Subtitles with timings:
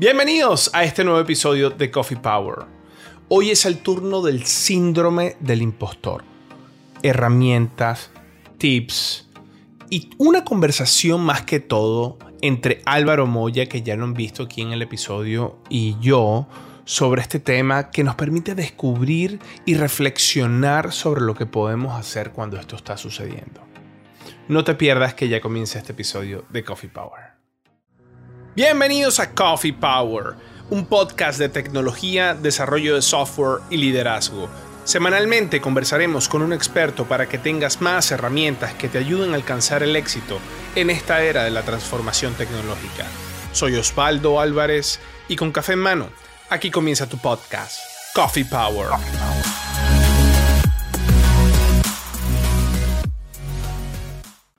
[0.00, 2.66] Bienvenidos a este nuevo episodio de Coffee Power.
[3.26, 6.22] Hoy es el turno del síndrome del impostor.
[7.02, 8.12] Herramientas,
[8.58, 9.28] tips
[9.90, 14.62] y una conversación más que todo entre Álvaro Moya, que ya lo han visto aquí
[14.62, 16.46] en el episodio, y yo
[16.84, 22.56] sobre este tema que nos permite descubrir y reflexionar sobre lo que podemos hacer cuando
[22.56, 23.66] esto está sucediendo.
[24.46, 27.27] No te pierdas que ya comienza este episodio de Coffee Power.
[28.58, 30.34] Bienvenidos a Coffee Power,
[30.68, 34.48] un podcast de tecnología, desarrollo de software y liderazgo.
[34.82, 39.84] Semanalmente conversaremos con un experto para que tengas más herramientas que te ayuden a alcanzar
[39.84, 40.40] el éxito
[40.74, 43.06] en esta era de la transformación tecnológica.
[43.52, 46.08] Soy Osvaldo Álvarez y con café en mano,
[46.50, 47.78] aquí comienza tu podcast,
[48.12, 48.88] Coffee Power.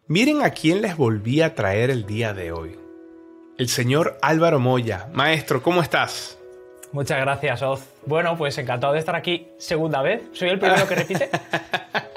[0.08, 2.78] Miren a quién les volví a traer el día de hoy.
[3.59, 5.09] El señor Álvaro Moya.
[5.11, 6.38] Maestro, ¿cómo estás?
[6.93, 7.81] Muchas gracias, Oz.
[8.05, 10.21] Bueno, pues encantado de estar aquí segunda vez.
[10.31, 11.29] Soy el primero que repite.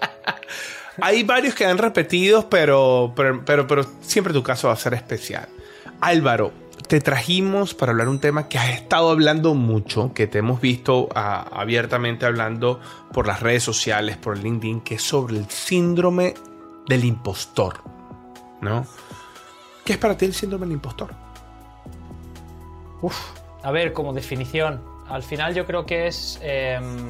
[1.01, 5.49] Hay varios que han repetido, pero, pero, pero, siempre tu caso va a ser especial.
[6.01, 6.53] Álvaro,
[6.87, 11.09] te trajimos para hablar un tema que has estado hablando mucho, que te hemos visto
[11.17, 12.79] ah, abiertamente hablando
[13.13, 16.35] por las redes sociales, por LinkedIn, que es sobre el síndrome
[16.87, 17.81] del impostor,
[18.61, 18.87] ¿no?
[19.85, 21.32] ¿Qué es para ti el síndrome del impostor?
[23.03, 23.17] Uf,
[23.63, 27.09] a ver, como definición, al final yo creo que es em,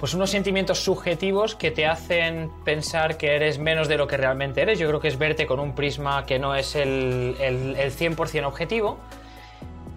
[0.00, 4.62] pues unos sentimientos subjetivos que te hacen pensar que eres menos de lo que realmente
[4.62, 4.78] eres.
[4.78, 8.46] Yo creo que es verte con un prisma que no es el, el, el 100%
[8.46, 8.98] objetivo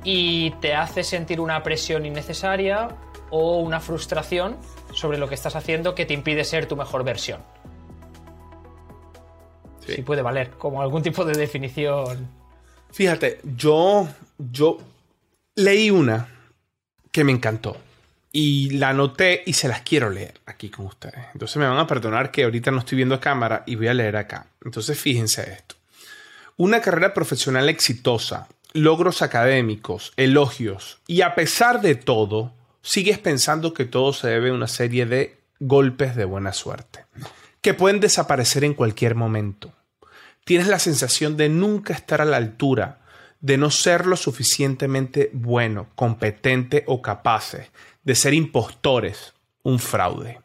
[0.03, 2.89] y te hace sentir una presión innecesaria
[3.29, 4.57] o una frustración
[4.93, 7.41] sobre lo que estás haciendo que te impide ser tu mejor versión.
[9.85, 10.01] Sí.
[10.03, 12.29] puede valer como algún tipo de definición.
[12.91, 14.79] Fíjate, yo, yo
[15.55, 16.27] leí una
[17.11, 17.77] que me encantó
[18.31, 21.19] y la anoté y se las quiero leer aquí con ustedes.
[21.33, 24.15] Entonces me van a perdonar que ahorita no estoy viendo cámara y voy a leer
[24.15, 24.47] acá.
[24.63, 25.75] Entonces fíjense esto.
[26.57, 33.85] Una carrera profesional exitosa, logros académicos, elogios y a pesar de todo, sigues pensando que
[33.85, 37.05] todo se debe a una serie de golpes de buena suerte
[37.61, 39.70] que pueden desaparecer en cualquier momento.
[40.43, 43.01] Tienes la sensación de nunca estar a la altura,
[43.39, 47.71] de no ser lo suficientemente bueno, competente o capaces,
[48.03, 50.41] de ser impostores, un fraude.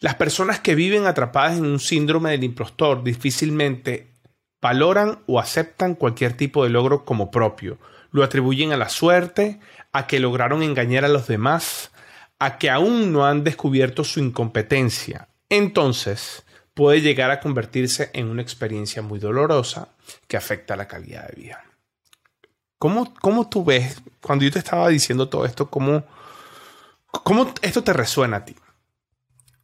[0.00, 4.12] Las personas que viven atrapadas en un síndrome del impostor difícilmente
[4.60, 7.78] valoran o aceptan cualquier tipo de logro como propio.
[8.10, 9.60] Lo atribuyen a la suerte,
[9.92, 11.90] a que lograron engañar a los demás,
[12.38, 15.28] a que aún no han descubierto su incompetencia.
[15.48, 16.43] Entonces,
[16.74, 19.88] puede llegar a convertirse en una experiencia muy dolorosa
[20.26, 21.64] que afecta la calidad de vida.
[22.78, 26.04] ¿Cómo, cómo tú ves, cuando yo te estaba diciendo todo esto, cómo,
[27.06, 28.54] cómo esto te resuena a ti?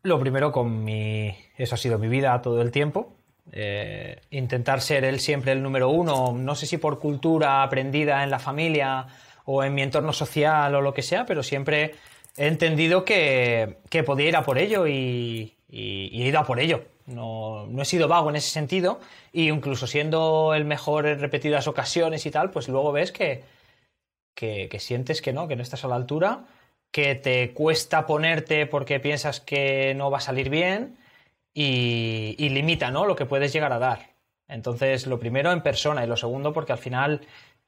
[0.03, 1.37] Lo primero, con mi.
[1.57, 3.13] Eso ha sido mi vida todo el tiempo.
[3.53, 8.31] Eh, intentar ser él siempre el número uno, no sé si por cultura aprendida en
[8.31, 9.07] la familia
[9.45, 11.97] o en mi entorno social o lo que sea, pero siempre
[12.37, 16.61] he entendido que, que podía ir a por ello y, y, he ido a por
[16.61, 16.85] ello.
[17.07, 19.01] No, he sido vago en ese sentido
[19.33, 23.43] y incluso siendo el mejor en repetidas ocasiones y tal, pues luego ves que,
[24.35, 26.45] que, sientes que no, que no estás a la altura,
[26.91, 30.99] que te cuesta ponerte porque piensas que no va a salir bien
[31.53, 33.07] y, limita ¿no?
[33.07, 34.11] lo que puedes llegar a dar.
[34.49, 37.21] Entonces, lo primero en persona y lo segundo porque al final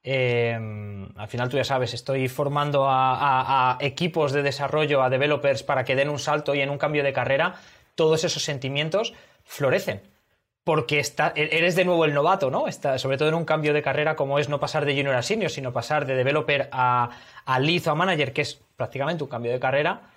[0.03, 5.85] em, al final tú ya sabes, estoy formando a, equipos de desarrollo, a developers para
[5.85, 7.55] que den un salto y en un cambio de carrera
[7.95, 9.15] todos esos sentimientos
[9.45, 10.03] florecen.
[10.65, 12.69] Porque e-, eres de nuevo el novato, ¿no?
[12.69, 15.23] Está, sobre todo en un cambio de carrera como es no pasar de junior a
[15.23, 17.11] senior, sino pasar de developer a,
[17.45, 20.13] a lead o a manager, que es prácticamente un cambio de carrera.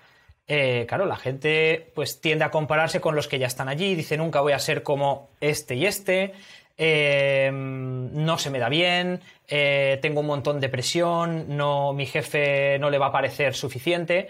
[0.47, 4.15] Eh, claro, la gente pues tiende a compararse con los que ya están allí, dice
[4.15, 6.33] nunca voy a ser como este y este,
[6.77, 12.77] eh, no se me da bien, eh, tengo un montón de presión, no, mi jefe
[12.77, 14.27] no le va a parecer suficiente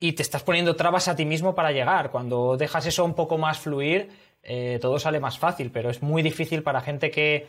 [0.00, 2.10] y te estás poniendo trabas a ti mismo para llegar.
[2.10, 4.10] Cuando dejas eso un poco más fluir,
[4.42, 7.48] eh, todo sale más fácil, pero es muy difícil para gente que,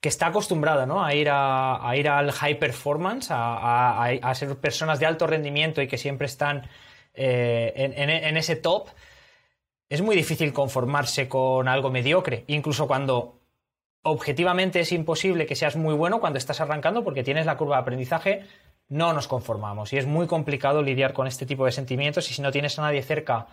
[0.00, 1.04] que está acostumbrada ¿no?
[1.04, 5.96] a, ir a, ir al high performance, a, ser personas de alto rendimiento y que
[5.96, 6.68] siempre están
[7.14, 8.88] eh, en, ese top.
[9.88, 13.40] Es muy difícil conformarse con algo mediocre, incluso cuando
[14.02, 17.82] objetivamente es imposible que seas muy bueno cuando estás arrancando porque tienes la curva de
[17.82, 18.44] aprendizaje
[18.92, 22.42] no nos conformamos y es muy complicado lidiar con este tipo de sentimientos y si
[22.42, 23.46] no tienes a nadie cerca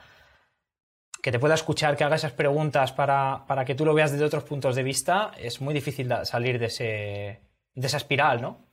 [1.22, 4.44] que te pueda escuchar, que haga esas preguntas para, que tú lo veas desde otros
[4.44, 7.42] puntos de vista, es muy difícil salir de, ese,
[7.74, 8.70] de esa espiral, ¿no?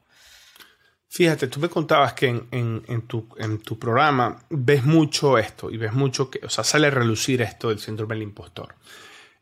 [1.09, 5.93] Fíjate, tú me contabas que en, tu, en, tu, programa ves mucho esto y ves
[5.93, 8.75] mucho que, o sea, sale a relucir esto del síndrome del impostor.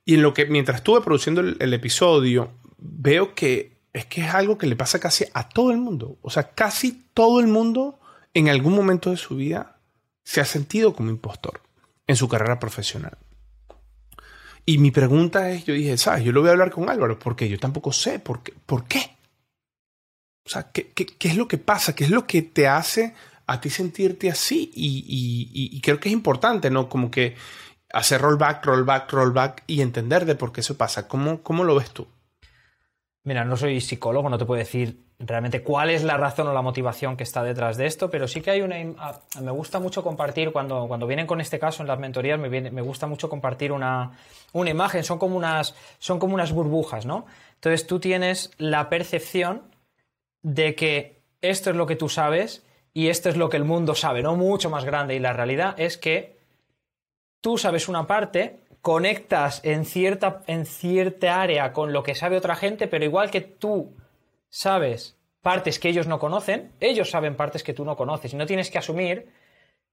[0.05, 4.58] Y en lo que, mientras estuve produciendo el, episodio, veo que es que es algo
[4.58, 6.19] que le pasa casi a todo el mundo.
[6.20, 7.99] O sea, casi todo el mundo
[8.35, 9.79] en algún momento de su vida
[10.25, 11.62] se ha sentido como impostor
[12.08, 13.17] en su carrera profesional.
[14.67, 16.25] Y mi pregunta es, yo dije, ¿sabes?
[16.25, 18.52] Yo lo voy a hablar con Álvaro porque yo tampoco sé por qué.
[18.67, 19.17] ¿Por qué?
[20.44, 21.94] O sea, ¿qué, es lo que pasa?
[21.94, 23.14] ¿Qué es lo que te hace
[23.46, 24.73] a ti sentirte así?
[24.75, 26.88] Y, creo que es importante, ¿no?
[26.88, 27.37] Como que
[27.93, 31.06] hacer rollback, rollback, rollback y entender de por qué eso pasa.
[31.06, 32.08] ¿Cómo, cómo lo ves tú?
[33.26, 36.61] Mira, no soy psicólogo, no te puedo decir realmente cuál es la razón o la
[36.61, 38.76] motivación que está detrás de esto, pero sí que hay una...
[39.41, 42.82] Me gusta mucho compartir, cuando, cuando vienen con este caso en las mentorías, me, me
[42.82, 44.12] gusta mucho compartir una,
[44.53, 47.25] una imagen, son como, unas, son como unas burbujas, ¿no?
[47.55, 49.62] Entonces tú tienes la percepción
[50.43, 52.62] de que esto es lo que tú sabes
[52.93, 55.15] y esto es lo que el mundo sabe, no mucho más grande.
[55.15, 56.38] Y la realidad es que
[57.41, 62.54] tú sabes una parte, conectas en cierta, en cierta área con lo que sabe otra
[62.54, 63.96] gente, pero igual que tú
[64.50, 68.34] sabes partes que ellos no conocen, ellos saben partes que tú no conoces.
[68.34, 69.32] Y no tienes que asumir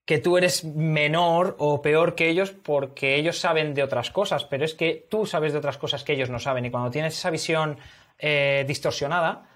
[0.04, 4.66] que tú eres menor o peor que ellos porque ellos saben de otras cosas, pero
[4.66, 6.66] es que tú sabes de otras cosas que ellos no saben.
[6.66, 7.78] Y cuando tienes esa visión
[8.20, 9.48] eh, distorsionada,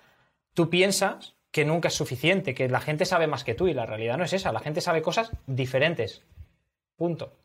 [0.53, 3.85] tú piensas que nunca es suficiente, que la gente sabe más que tú y la
[3.85, 6.23] realidad no es esa, la gente sabe cosas diferentes.
[6.95, 7.44] Punto.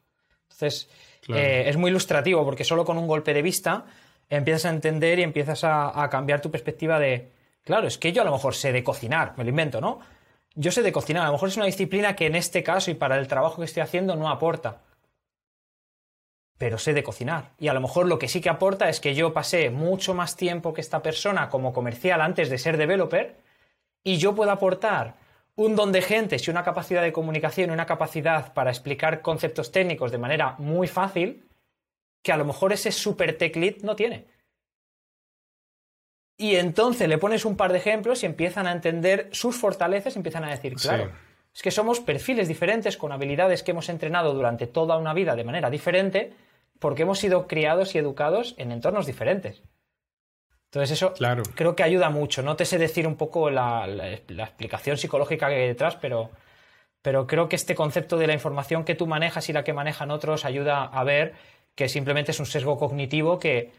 [0.51, 0.89] Entonces,
[1.29, 3.85] eh, es muy ilustrativo porque solo con un golpe de vista
[4.29, 7.31] empiezas a entender y empiezas a, cambiar tu perspectiva de,
[7.65, 10.01] claro, es que yo a lo mejor sé de cocinar, me lo invento, ¿no?
[10.55, 12.95] Yo sé de cocinar, a lo mejor es una disciplina que en este caso y
[12.95, 14.81] para el trabajo que estoy haciendo no aporta
[16.61, 17.53] pero sé de cocinar.
[17.59, 20.37] Y a lo mejor lo que sí que aporta es que yo pasé mucho más
[20.37, 23.35] tiempo que esta persona como comercial antes de ser developer
[24.05, 25.15] y yo puedo aportar
[25.63, 29.71] un don de gentes y una capacidad de comunicación y una capacidad para explicar conceptos
[29.71, 31.47] técnicos de manera muy fácil
[32.23, 34.25] que a lo mejor ese super tech lead no tiene.
[36.39, 40.19] Y entonces le pones un par de ejemplos y empiezan a entender sus fortalezas y
[40.21, 41.13] empiezan a decir, claro,
[41.55, 45.45] es que somos perfiles diferentes con habilidades que hemos entrenado durante toda una vida de
[45.45, 46.33] manera diferente
[46.79, 49.63] porque hemos sido criados y educados en entornos diferentes.
[50.71, 51.15] Entonces eso
[51.57, 52.43] creo que ayuda mucho.
[52.43, 56.31] No te sé decir un poco la, explicación psicológica que hay detrás, pero,
[57.03, 60.13] pero creo que este concepto de la información que tú manejas y la que manejan
[60.13, 61.35] otros ayuda a ver
[61.75, 63.73] que simplemente es un sesgo cognitivo que,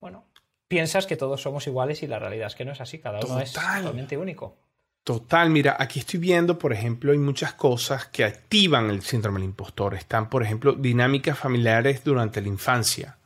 [0.00, 0.24] bueno,
[0.66, 3.00] piensas que todos somos iguales y la realidad es que no es así.
[3.00, 4.56] Cada uno es totalmente único.
[5.02, 9.50] Total, mira, aquí estoy viendo, por ejemplo, hay muchas cosas que activan el síndrome del
[9.50, 9.92] impostor.
[9.92, 13.18] Están, por ejemplo, dinámicas familiares durante la infancia,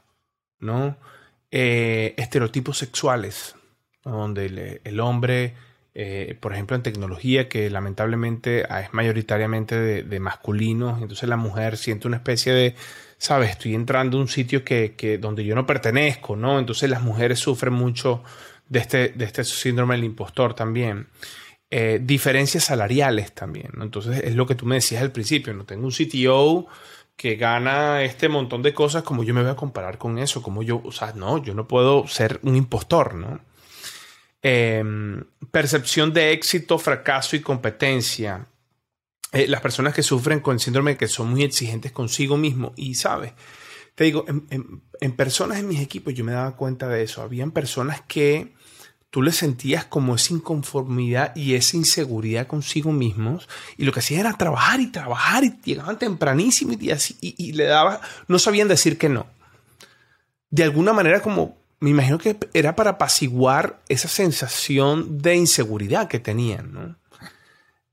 [0.58, 0.96] ¿no?
[1.50, 3.54] Eh, estereotipos sexuales,
[4.04, 5.54] donde el, hombre,
[5.94, 11.78] eh, por ejemplo, en tecnología, que lamentablemente ah, es mayoritariamente de, masculinos, entonces la mujer
[11.78, 12.74] siente una especie de,
[13.16, 16.58] sabes, estoy entrando a un sitio que, que, donde yo no pertenezco, ¿no?
[16.58, 18.22] Entonces las mujeres sufren mucho
[18.68, 21.08] de este, de este síndrome del impostor también.
[21.70, 23.70] Eh, diferencias salariales también.
[23.80, 26.66] Entonces, es lo que tú me decías al principio, no tengo un CTO
[27.18, 30.62] que gana este montón de cosas, como yo me voy a comparar con eso, como
[30.62, 33.40] yo, o sea, no, yo no puedo ser un impostor, ¿no?
[34.40, 38.46] Em, percepción de éxito, fracaso y competencia.
[39.32, 43.32] Eh, las personas que sufren con síndrome que son muy exigentes consigo mismo y, ¿sabes?
[43.96, 47.20] Te digo, en, en personas en mis equipos yo me daba cuenta de eso.
[47.20, 48.54] Habían personas que
[49.10, 54.20] tú le sentías como esa inconformidad y esa inseguridad consigo mismos y lo que hacían
[54.20, 58.98] era trabajar y trabajar y llegaban tempranísimo y, así, y, le daba, no sabían decir
[58.98, 59.26] que no.
[60.50, 66.18] De alguna manera como, me imagino que era para apaciguar esa sensación de inseguridad que
[66.18, 66.98] tenían,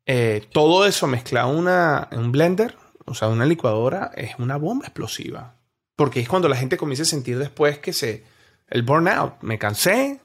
[0.05, 1.49] eh, todo eso mezclado
[2.11, 5.55] en un blender, o sea, una licuadora, es una bomba explosiva.
[5.95, 8.25] Porque es cuando la gente comienza a sentir después que se,
[8.67, 10.19] el burnout, me cansé,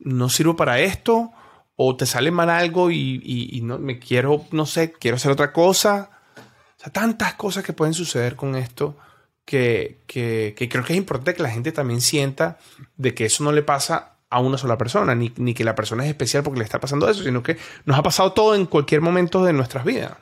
[0.00, 1.32] no sirvo para esto,
[1.76, 6.10] o te sale mal algo y, no, me quiero, no sé, quiero hacer otra cosa.
[6.36, 8.96] O sea, tantas cosas que pueden suceder con esto
[9.44, 12.58] que, que, creo que es importante que la gente también sienta
[12.96, 16.04] de que eso no le pasa a una sola persona, ni, ni, que la persona
[16.04, 19.00] es especial porque le está pasando eso, sino que nos ha pasado todo en cualquier
[19.00, 20.16] momento de nuestras vidas.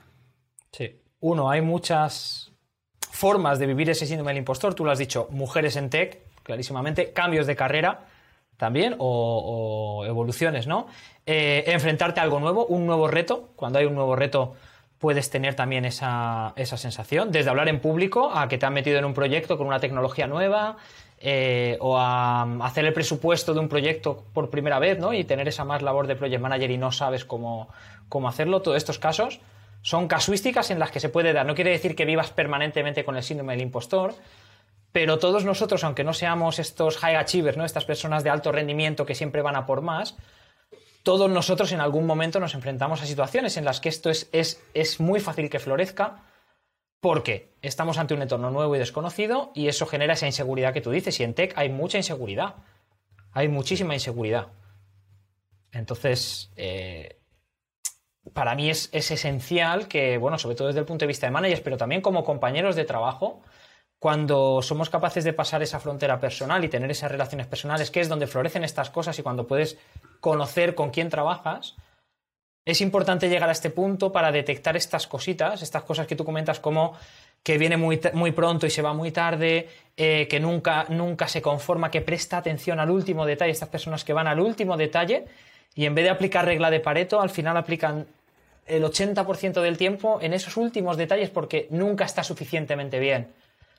[0.73, 1.01] Sí.
[1.21, 2.53] Uno, hay muchas
[3.11, 4.75] formas de vivir ese síndrome del impostor.
[4.75, 8.07] Tú lo has dicho, mujeres en tech, clarísimamente, cambios de carrera
[8.59, 10.88] también, o, evoluciones, ¿no?
[11.25, 13.49] Eh, enfrentarte a algo nuevo, un nuevo reto.
[13.57, 14.55] Cuando hay un nuevo reto,
[14.99, 18.99] puedes tener también esa, esa, sensación, desde hablar en público a que te han metido
[18.99, 20.77] en un proyecto con una tecnología nueva
[21.21, 25.12] eh, o a hacer el presupuesto de un proyecto por primera vez ¿no?
[25.12, 27.69] y tener esa más labor de project manager y no sabes cómo,
[28.09, 28.61] cómo hacerlo.
[28.62, 29.41] Todos estos casos
[29.83, 31.47] son casuísticas en las que se puede dar.
[31.47, 34.15] No quiere decir que vivas permanentemente con el síndrome del impostor,
[34.92, 37.64] pero todos nosotros, aunque no seamos estos high achievers, ¿no?
[37.64, 40.16] estas personas de alto rendimiento que siempre van a por más,
[41.02, 44.62] todos nosotros en algún momento nos enfrentamos a situaciones en las que esto es, es,
[44.75, 46.23] es muy fácil que florezca
[47.00, 50.90] porque estamos ante un entorno nuevo y desconocido y eso genera esa inseguridad que tú
[50.90, 51.18] dices.
[51.21, 52.57] Y en tech hay mucha inseguridad.
[53.33, 54.49] Hay muchísima inseguridad.
[55.71, 57.21] Entonces, eh,
[58.33, 61.30] para mí es, es, esencial que, bueno, sobre todo desde el punto de vista de
[61.30, 63.42] managers, pero también como compañeros de trabajo,
[63.99, 68.09] cuando somos capaces de pasar esa frontera personal y tener esas relaciones personales, que es
[68.09, 69.76] donde florecen estas cosas y cuando puedes
[70.21, 71.75] conocer con quién trabajas,
[72.64, 76.61] es importante llegar a este punto para detectar estas cositas, estas cosas que tú comentas
[76.61, 76.95] como
[77.43, 81.40] que viene muy, muy pronto y se va muy tarde, eh, que nunca, nunca se
[81.40, 85.25] conforma, que presta atención al último detalle, estas personas que van al último detalle
[85.75, 88.07] y en vez de aplicar regla de Pareto, al final aplican
[88.67, 93.33] el 80% del tiempo en esos últimos detalles porque nunca está suficientemente bien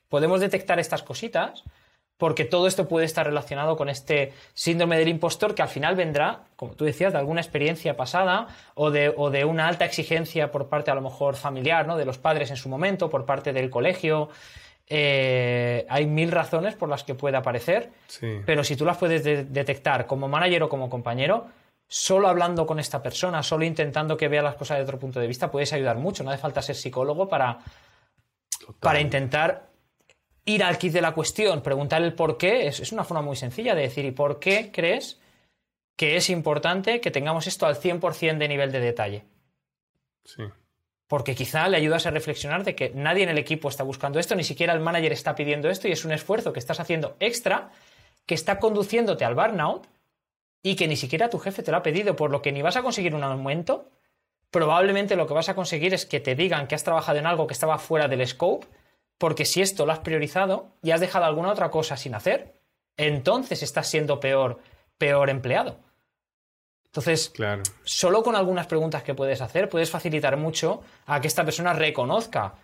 [0.09, 1.63] podemos detectar estas cositas
[2.19, 6.41] porque todo esto puede estar relacionado con este síndrome del impostor que al final vendrá,
[6.57, 10.95] como tú decías, de alguna experiencia pasada o de, una alta exigencia por parte a
[10.95, 11.95] lo mejor familiar, ¿no?
[11.95, 14.29] de los padres en su momento, por parte del colegio.
[14.85, 17.91] Eh, hay mil razones por las que puede aparecer,
[18.45, 21.47] pero si tú las puedes detectar como manager o como compañero,
[21.87, 25.27] solo hablando con esta persona, solo intentando que vea las cosas de otro punto de
[25.27, 26.25] vista, puedes ayudar mucho.
[26.25, 27.59] No hace falta ser psicólogo para,
[28.81, 29.68] para intentar
[30.46, 33.75] ir al kit de la cuestión, preguntar el por qué, es, una forma muy sencilla
[33.75, 35.19] de decir, ¿y por qué crees
[35.96, 39.25] que es importante que tengamos esto al 100% de nivel de detalle?
[40.24, 40.43] Sí.
[41.08, 44.36] Porque quizá le ayudas a reflexionar de que nadie en el equipo está buscando esto,
[44.36, 47.72] ni siquiera el manager está pidiendo esto y es un esfuerzo que estás haciendo extra
[48.25, 49.88] que está conduciéndote al burnout
[50.62, 52.75] y que ni siquiera tu jefe te lo ha pedido, por lo que ni vas
[52.75, 53.89] a conseguir un aumento,
[54.51, 57.48] probablemente lo que vas a conseguir es que te digan que has trabajado en algo
[57.48, 58.67] que estaba fuera del scope
[59.19, 62.55] porque si esto lo has priorizado y has dejado alguna otra cosa sin hacer,
[62.97, 64.59] entonces estás siendo peor,
[64.97, 65.77] peor empleado.
[66.85, 67.61] Entonces, claro.
[67.83, 72.55] solo con algunas preguntas que puedes hacer, puedes facilitar mucho a que esta persona reconozca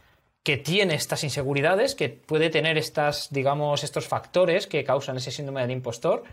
[0.43, 5.61] que tiene estas inseguridades, que puede tener estas, digamos, estos factores que causan ese síndrome
[5.61, 6.23] del impostor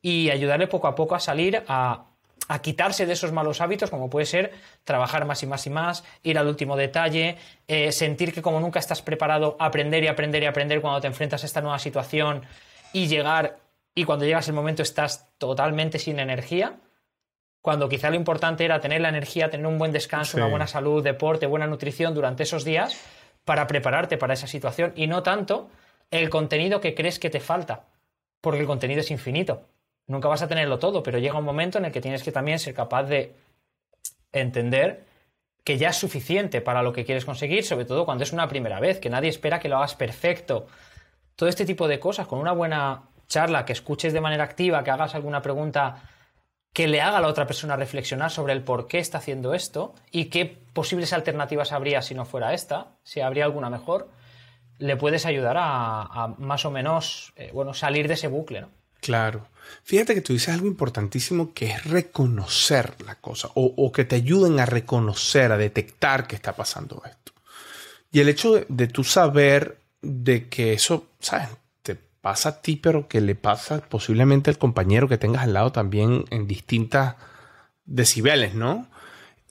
[0.00, 2.06] y ayudarle poco a poco a salir a
[2.48, 4.52] a quitarse de esos malos hábitos, como puede ser
[4.84, 7.36] trabajar más y más y más, ir al último detalle,
[7.68, 11.42] eh, sentir que como nunca estás preparado, aprender y aprender y aprender cuando te enfrentas
[11.42, 12.42] a esta nueva situación
[12.92, 13.58] y llegar,
[13.94, 16.76] y cuando llegas el momento estás totalmente sin energía,
[17.60, 21.04] cuando quizá lo importante era tener la energía, tener un buen descanso, una buena salud,
[21.04, 22.98] deporte, buena nutrición durante esos días
[23.44, 25.68] para prepararte para esa situación y no tanto
[26.10, 27.84] el contenido que crees que te falta,
[28.40, 29.66] porque el contenido es infinito.
[30.08, 32.58] Nunca vas a tenerlo todo, pero llega un momento en el que tienes que también
[32.58, 33.34] ser capaz de
[34.32, 35.04] entender
[35.64, 38.80] que ya es suficiente para lo que quieres conseguir, sobre todo cuando es una primera
[38.80, 40.66] vez, que nadie espera que lo hagas perfecto.
[41.36, 44.90] Todo este tipo de cosas, con una buena charla, que escuches de manera activa, que
[44.90, 46.02] hagas alguna pregunta
[46.72, 49.94] que le haga a la otra persona reflexionar sobre el por qué está haciendo esto
[50.10, 54.08] y qué posibles alternativas habría si no fuera esta, si habría alguna mejor,
[54.78, 58.62] le puedes ayudar a, más o menos eh, bueno, salir de ese bucle.
[58.62, 58.77] ¿no?
[59.00, 59.46] Claro.
[59.82, 64.60] Fíjate que tú dices algo importantísimo que es reconocer la cosa o, que te ayuden
[64.60, 67.32] a reconocer, a detectar que está pasando esto.
[68.10, 71.48] Y el hecho de, tú saber de que eso, ¿sabes?
[71.82, 75.72] Te pasa a ti, pero que le pasa posiblemente al compañero que tengas al lado
[75.72, 77.16] también en distintas
[77.84, 78.88] decibeles, ¿no?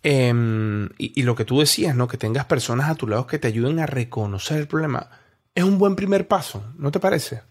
[0.04, 2.08] Em, y, lo que tú decías, ¿no?
[2.08, 5.10] Que tengas personas a tu lado que te ayuden a reconocer el problema.
[5.54, 7.42] Es un buen primer paso, ¿no te parece?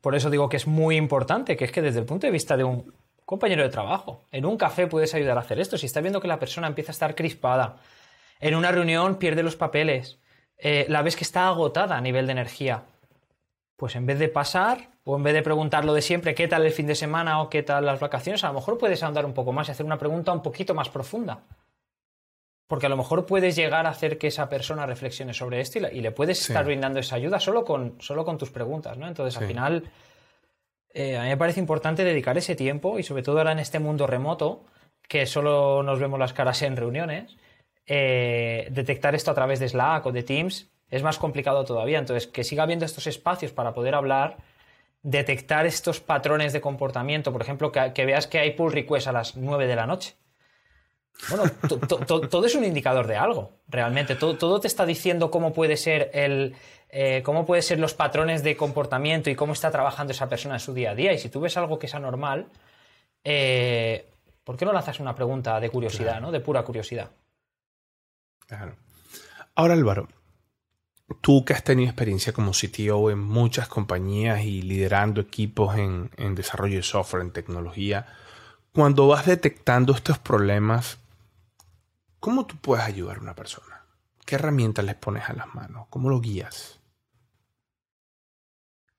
[0.00, 2.56] Por eso digo que es muy importante, que es que desde el punto de vista
[2.56, 2.92] de un
[3.24, 5.76] compañero de trabajo, en un café puedes ayudar a hacer esto.
[5.76, 7.76] Si estás viendo que la persona empieza a estar crispada,
[8.40, 10.18] en una reunión pierde los papeles,
[10.56, 12.84] eh, la ves que está agotada a nivel de energía,
[13.76, 16.64] pues en vez de pasar o en vez de preguntar lo de siempre, ¿qué tal
[16.66, 18.44] el fin de semana o qué tal las vacaciones?
[18.44, 20.88] A lo mejor puedes andar un poco más y hacer una pregunta un poquito más
[20.88, 21.44] profunda.
[22.68, 26.02] Porque a lo mejor puedes llegar a hacer que esa persona reflexione sobre esto y,
[26.02, 29.08] le puedes estar brindando esa ayuda solo con, solo con tus preguntas, ¿no?
[29.08, 29.90] Entonces, al final,
[30.92, 33.78] eh, a mí me parece importante dedicar ese tiempo y sobre todo ahora en este
[33.78, 34.66] mundo remoto,
[35.08, 37.38] que solo nos vemos las caras en reuniones,
[37.86, 41.98] eh, detectar esto a través de Slack o de Teams es más complicado todavía.
[41.98, 44.36] Entonces, que siga habiendo estos espacios para poder hablar,
[45.02, 49.12] detectar estos patrones de comportamiento, por ejemplo, que, que veas que hay pull requests a
[49.12, 50.16] las 9 de la noche
[51.28, 51.44] Bueno,
[52.28, 54.14] todo es un indicador de algo, realmente.
[54.14, 56.54] Todo, te está diciendo cómo puede ser el.
[56.90, 60.60] Eh, cómo pueden ser los patrones de comportamiento y cómo está trabajando esa persona en
[60.60, 61.12] su día a día.
[61.12, 62.46] Y si tú ves algo que es anormal,
[63.24, 64.06] eh,
[64.42, 66.30] ¿por qué no lanzas una pregunta de curiosidad, ¿no?
[66.30, 67.10] De pura curiosidad.
[68.46, 68.76] Claro.
[69.54, 70.08] Ahora, Álvaro,
[71.20, 76.34] tú que has tenido experiencia como CTO en muchas compañías y liderando equipos en, en
[76.34, 78.06] desarrollo de software, en tecnología,
[78.72, 80.98] cuando vas detectando estos problemas,
[82.20, 83.84] ¿cómo tú puedes ayudar a una persona?
[84.24, 85.86] ¿Qué herramientas les pones a las manos?
[85.90, 86.80] ¿Cómo lo guías?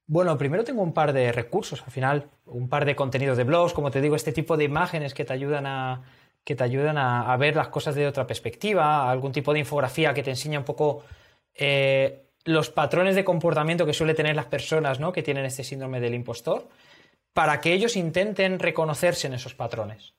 [0.07, 3.73] Bueno, primero tengo un par de recursos, al final, un par de contenidos de blogs,
[3.73, 6.01] como te digo, este tipo de imágenes que te ayudan a,
[6.43, 10.23] que te ayudan a, ver las cosas de otra perspectiva, algún tipo de infografía que
[10.23, 11.03] te enseña un poco
[11.53, 15.11] eh, los patrones de comportamiento que suele tener las personas ¿no?
[15.11, 16.67] que tienen este síndrome del impostor
[17.33, 20.15] para que ellos intenten reconocerse en esos patrones.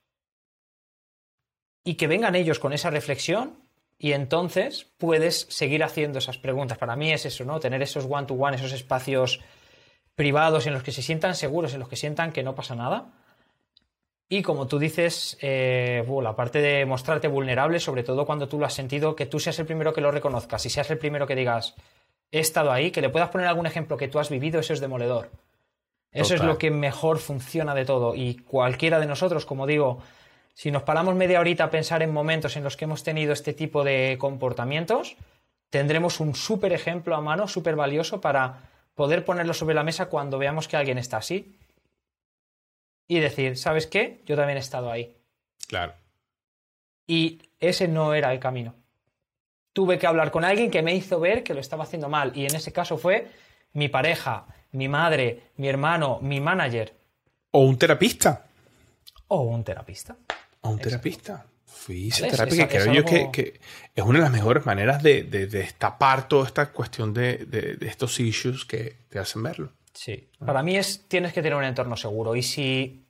[1.83, 3.57] Y que vengan ellos con esa reflexión
[3.97, 6.77] y entonces puedes seguir haciendo esas preguntas.
[6.77, 7.59] Para mí es eso, ¿no?
[7.59, 9.39] Tener esos one-to-one, esos espacios
[10.15, 13.13] privados en los que se sientan seguros, en los que sientan que no pasa nada.
[14.27, 18.65] Y como tú dices, eh, la parte de mostrarte vulnerable, sobre todo cuando tú lo
[18.65, 21.35] has sentido, que tú seas el primero que lo reconozcas y seas el primero que
[21.35, 21.75] digas,
[22.31, 24.79] he estado ahí, que le puedas poner algún ejemplo que tú has vivido, eso es
[24.79, 25.31] demoledor.
[26.13, 28.15] Eso es lo que mejor funciona de todo.
[28.15, 29.99] Y cualquiera de nosotros, como digo,
[30.53, 33.53] si nos paramos media horita a pensar en momentos en los que hemos tenido este
[33.53, 35.15] tipo de comportamientos,
[35.69, 40.37] tendremos un súper ejemplo a mano, súper valioso para poder ponerlo sobre la mesa cuando
[40.37, 41.57] veamos que alguien está así.
[43.07, 44.21] Y decir, ¿sabes qué?
[44.25, 45.15] Yo también he estado ahí.
[45.67, 45.93] Claro.
[47.07, 48.75] Y ese no era el camino.
[49.73, 52.31] Tuve que hablar con alguien que me hizo ver que lo estaba haciendo mal.
[52.35, 53.31] Y en ese caso fue
[53.73, 56.93] mi pareja, mi madre, mi hermano, mi manager.
[57.51, 58.45] O un terapista.
[59.27, 60.15] O un terapista.
[60.61, 61.45] O un terapista.
[61.65, 63.59] Fui terapia que creo yo que,
[63.95, 68.97] es una de las mejores maneras de, destapar toda esta cuestión de, estos issues que
[69.09, 69.71] te hacen verlo.
[69.93, 70.29] Sí.
[70.45, 72.35] Para mí es tienes que tener un entorno seguro.
[72.35, 73.05] Y si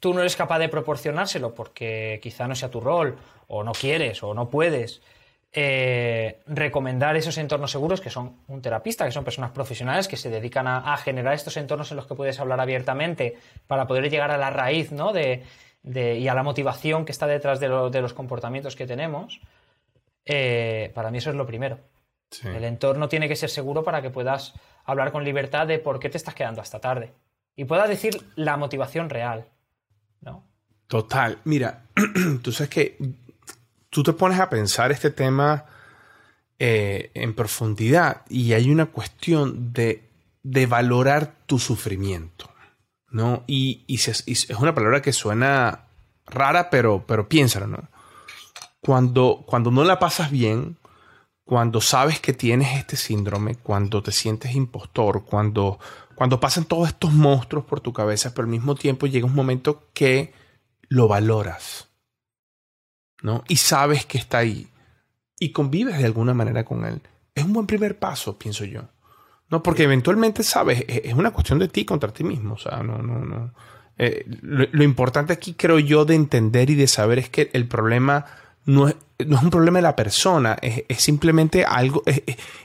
[0.00, 4.22] tú no eres capaz de proporcionárselo porque quizá no sea tu rol, o no quieres,
[4.22, 5.02] o no puedes,
[5.52, 10.28] eh, recomendar esos entornos seguros que son un terapista, que son personas profesionales que se
[10.28, 14.36] dedican a, generar estos entornos en los que puedes hablar abiertamente para poder llegar a
[14.36, 15.12] la raíz ¿no?
[15.14, 15.42] de,
[15.84, 19.40] y a la motivación que está detrás de, los comportamientos que tenemos.
[20.24, 21.78] Eh, para mí eso es lo primero.
[22.44, 24.52] El entorno tiene que ser seguro para que puedas
[24.84, 27.12] hablar con libertad de por qué te estás quedando hasta tarde
[27.56, 29.46] y puedas decir la motivación real.
[30.20, 30.44] ¿no?
[30.86, 31.38] Total.
[31.44, 31.82] Mira,
[32.42, 32.96] tú sabes que
[33.90, 35.64] tú te pones a pensar este tema
[36.58, 40.04] eh, en profundidad y hay una cuestión de,
[40.68, 42.47] valorar tu sufrimiento,
[43.10, 43.44] ¿no?
[43.46, 45.86] Y, es una palabra que suena
[46.26, 47.88] rara, pero, pero piénsalo, ¿no?
[48.80, 50.78] Cuando, cuando no la pasas bien,
[51.44, 55.78] cuando sabes que tienes este síndrome, cuando te sientes impostor, cuando,
[56.14, 59.88] cuando pasan todos estos monstruos por tu cabeza, pero al mismo tiempo llega un momento
[59.92, 60.32] que
[60.88, 61.88] lo valoras
[63.22, 63.44] ¿no?
[63.48, 64.68] Y sabes que está ahí
[65.38, 67.02] y convives de alguna manera con él.
[67.34, 68.82] Es un buen primer paso, pienso yo.
[69.50, 72.54] No, porque eventualmente, sabes, e-, es una cuestión de ti contra ti mismo.
[72.54, 73.52] O sea, no, no, no.
[73.98, 78.26] Eh, lo, importante aquí, creo yo, de entender y de saber es que el problema
[78.64, 82.22] no es, no es un problema de la persona, es, simplemente algo, es,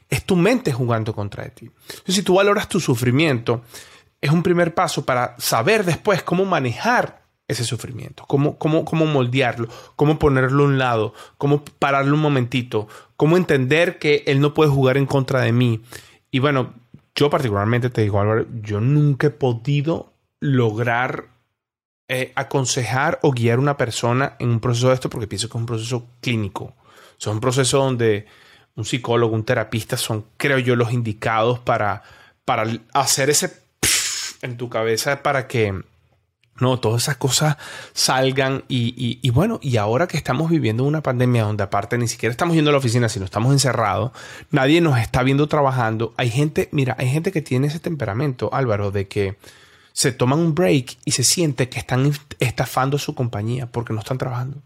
[0.10, 1.72] es, tu mente jugando contra ti.
[1.90, 3.64] Entonces, si tú valoras tu sufrimiento,
[4.22, 9.68] es un primer paso para saber después cómo manejar ese sufrimiento, cómo, cómo, cómo moldearlo,
[9.96, 14.70] cómo ponerlo a un lado, cómo pararlo un momentito, cómo entender que él no puede
[14.70, 15.82] jugar en contra de mí.
[16.34, 16.74] Y bueno,
[17.14, 21.28] yo particularmente te digo, Álvaro, yo nunca he podido lograr
[22.08, 25.52] eh, aconsejar o guiar a una persona en un proceso de esto porque pienso que
[25.52, 26.74] es un proceso clínico.
[27.20, 28.26] es un proceso donde
[28.76, 32.02] un psicólogo, un terapista son, creo yo, los indicados para,
[32.46, 33.54] para hacer ese
[34.42, 35.84] en tu cabeza para que
[36.60, 37.58] no, todas esas cosas
[37.94, 42.56] salgan y, bueno, y ahora que estamos viviendo una pandemia donde aparte ni siquiera estamos
[42.56, 44.12] yendo a la oficina, sino estamos encerrados,
[44.52, 48.92] nadie nos está viendo trabajando, hay gente, mira, hay gente que tiene ese temperamento, Álvaro,
[48.92, 49.38] de que
[49.94, 54.18] se toman un break y se siente que están estafando su compañía porque no están
[54.18, 54.62] trabajando,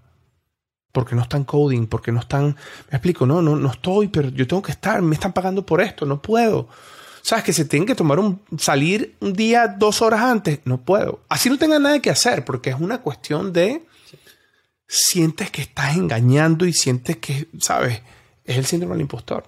[0.91, 2.58] porque no están coding, porque no están,
[2.91, 5.82] me explico, no, no, no estoy, pero yo tengo que estar, me están pagando por
[5.82, 6.67] esto, no puedo.
[7.21, 7.43] ¿Sabes?
[7.43, 10.60] Que se tienen que tomar un, salir un día dos horas antes.
[10.65, 11.21] No puedo.
[11.30, 13.84] Así no tengan nada que hacer, porque es una cuestión de
[14.88, 18.01] sientes que estás engañando y sientes que, ¿sabes?
[18.45, 19.45] Es el síndrome del impostor.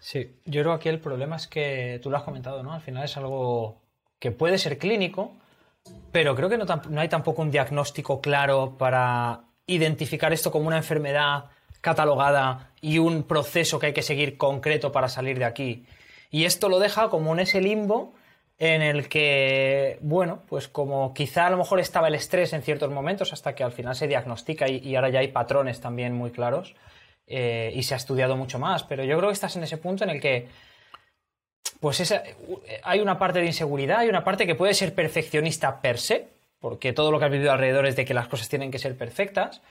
[0.00, 2.72] Sí, yo creo que aquí el problema es que tú lo has comentado, ¿no?
[2.72, 3.82] Al final es algo
[4.18, 5.36] que puede ser clínico,
[6.12, 11.46] pero creo que no hay tampoco un diagnóstico claro para identificar esto como una enfermedad
[11.80, 15.86] catalogada y un proceso que hay que seguir concreto para salir de aquí.
[16.34, 18.12] Y esto lo deja como en ese limbo
[18.58, 22.90] en el que, bueno, pues como quizá a lo mejor estaba el estrés en ciertos
[22.90, 26.74] momentos hasta que al final se diagnostica y, ahora ya hay patrones también muy claros
[27.28, 30.02] eh, y se ha estudiado mucho más, pero yo creo que estás en ese punto
[30.02, 30.48] en el que
[31.78, 32.12] pues
[32.82, 36.26] hay una parte de inseguridad, hay una parte que puede ser perfeccionista per se,
[36.58, 38.96] porque todo lo que has vivido alrededor es de que las cosas tienen que ser
[38.96, 39.62] perfectas,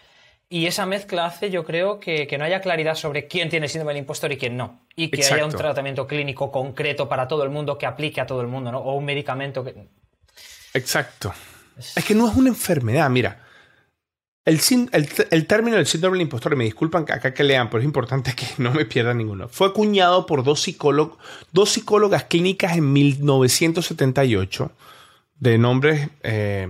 [0.54, 4.02] y esa mezcla hace, yo creo, que, no haya claridad sobre quién tiene síndrome del
[4.02, 4.86] impostor y quién no.
[4.96, 8.42] Y que haya un tratamiento clínico concreto para todo el mundo que aplique a todo
[8.42, 8.78] el mundo, ¿no?
[8.78, 9.74] O un medicamento que.
[10.76, 11.34] Exacto.
[11.96, 13.48] Es que no es una enfermedad, mira.
[14.46, 14.62] El,
[15.32, 18.36] el, término del síndrome del impostor, y me disculpan acá que lean, pero es importante
[18.36, 19.48] que no me pierda ninguno.
[19.48, 20.64] Fue acuñado por dos,
[21.52, 24.72] dos psicólogas clínicas en 1978,
[25.40, 26.68] de nombres eh,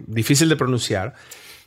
[0.00, 1.14] difícil de pronunciar,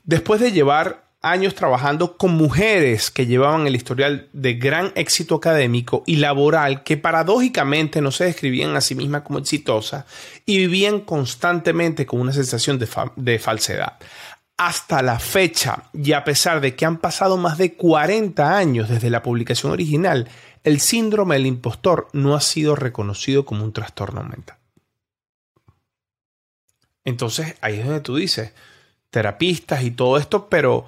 [0.04, 6.04] después de llevar años trabajando con mujeres que llevaban el historial de gran éxito académico
[6.06, 10.06] y laboral que paradójicamente no se describían a sí mismas como exitosas
[10.46, 13.94] y vivían constantemente con una sensación de, de falsedad.
[14.58, 19.10] Hasta la fecha, y a pesar de que han pasado más de 40 años desde
[19.10, 20.30] la publicación original,
[20.64, 24.58] el síndrome del impostor no ha sido reconocido como un trastorno mental.
[27.06, 28.52] Entonces ahí es donde tú dices,
[29.10, 30.86] terapistas y todo esto, pero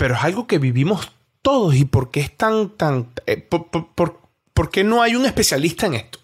[0.00, 4.82] pero es algo que vivimos todos y por qué es tan, tan, eh, por, qué
[4.82, 6.18] no hay un especialista en esto?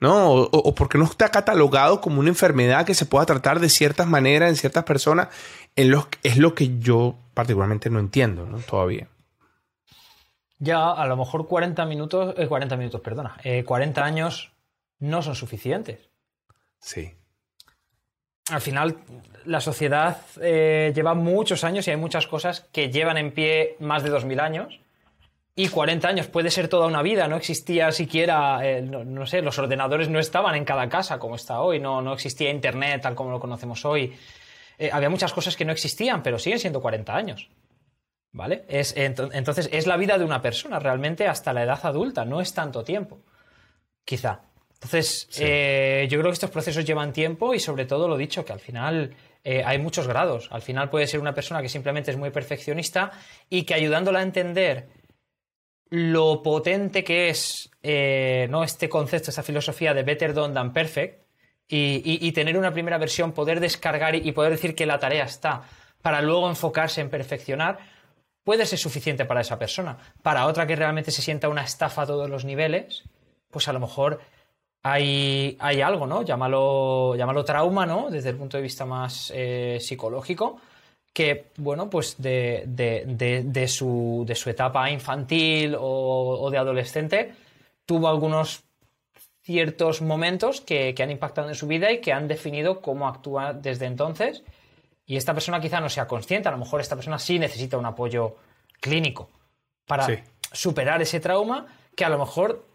[0.00, 0.32] ¿No?
[0.32, 3.68] O, o, por qué no está catalogado como una enfermedad que se pueda tratar de
[3.68, 5.28] ciertas maneras en ciertas personas,
[5.76, 8.58] en es lo que yo particularmente no entiendo ¿no?
[8.58, 9.06] todavía.
[10.58, 14.50] Ya, a lo mejor 40 minutos, 40 eh, minutos, perdona, 40 eh, años
[14.98, 16.10] no son suficientes.
[16.80, 17.14] Sí
[18.50, 18.98] al final
[19.44, 24.02] la sociedad eh, lleva muchos años y hay muchas cosas que llevan en pie más
[24.02, 24.80] de 2.000 años.
[25.56, 29.56] Y 40 años puede ser toda una vida, no existía siquiera, eh, no, sé, los
[29.56, 33.30] ordenadores no estaban en cada casa como está hoy, no, no existía Internet tal como
[33.30, 34.12] lo conocemos hoy.
[34.78, 37.48] Eh, había muchas cosas que no existían, pero siguen siendo 40 años.
[38.32, 38.64] ¿Vale?
[38.66, 42.52] Es, entonces es la vida de una persona realmente hasta la edad adulta, no es
[42.52, 43.20] tanto tiempo.
[44.04, 44.40] Quizá.
[44.84, 48.52] Entonces, eh, yo creo que estos procesos llevan tiempo y sobre todo lo dicho, que
[48.52, 50.48] al final eh, hay muchos grados.
[50.52, 53.10] Al final puede ser una persona que simplemente es muy perfeccionista
[53.48, 54.88] y que ayudándola a entender
[55.88, 58.62] lo potente que es eh, ¿no?
[58.62, 61.24] este concepto, esta filosofía de better done than perfect,
[61.66, 65.62] y, tener una primera versión, poder descargar y, poder decir que la tarea está,
[66.02, 67.78] para luego enfocarse en perfeccionar,
[68.44, 69.96] puede ser suficiente para esa persona.
[70.22, 73.04] Para otra que realmente se sienta una estafa a todos los niveles,
[73.50, 74.20] pues a lo mejor
[74.86, 76.22] hay, hay algo, ¿no?
[76.22, 78.10] Llámalo, llámalo trauma, ¿no?
[78.10, 80.60] Desde el punto de vista más eh, psicológico,
[81.10, 87.34] que, bueno, pues de, de, su, de su, etapa infantil o, de adolescente,
[87.86, 88.62] tuvo algunos
[89.40, 93.54] ciertos momentos que, que, han impactado en su vida y que han definido cómo actúa
[93.54, 94.42] desde entonces.
[95.06, 97.86] Y esta persona quizá no sea consciente, a lo mejor esta persona sí necesita un
[97.86, 98.36] apoyo
[98.80, 99.30] clínico
[99.86, 100.06] para
[100.52, 101.66] superar ese trauma
[101.96, 102.73] que a lo mejor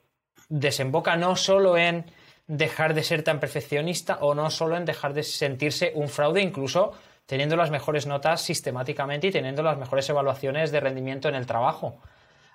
[0.49, 2.05] desemboca no solo en
[2.47, 6.93] dejar de ser tan perfeccionista o no solo en dejar de sentirse un fraude, incluso
[7.27, 12.01] teniendo las mejores notas sistemáticamente y teniendo las mejores evaluaciones de rendimiento en el trabajo.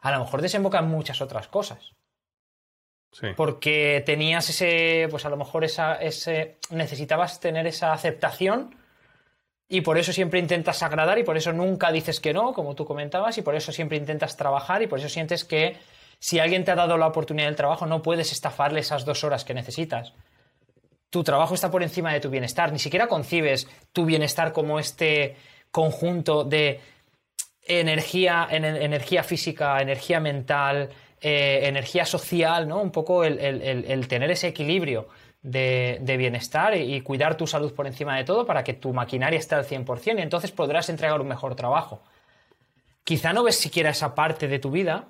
[0.01, 1.95] A lo mejor desemboca en muchas otras cosas.
[3.37, 8.77] Porque tenías ese, pues a lo mejor esa, ese, necesitabas tener esa aceptación
[9.69, 12.85] y por eso siempre intentas agradar y por eso nunca dices que no, como tú
[12.85, 15.77] comentabas, y por eso siempre intentas trabajar y por eso sientes que
[16.19, 19.45] si alguien te ha dado la oportunidad del trabajo, no puedes estafarle esas dos horas
[19.45, 20.13] que necesitas.
[21.11, 22.73] Tu trabajo está por encima de tu bienestar.
[22.73, 25.37] Ni siquiera concibes tu bienestar como este
[25.71, 26.81] conjunto de
[27.67, 32.81] energía, energía física, energía mental, eh, energía social, ¿no?
[32.83, 35.09] Un poco el, tener ese equilibrio
[35.43, 39.39] de, bienestar y, y, cuidar tu salud por encima de todo para que tu maquinaria
[39.39, 42.03] esté al 100% y entonces podrás entregar un mejor trabajo.
[43.05, 45.07] Quizá no ves siquiera esa parte de tu vida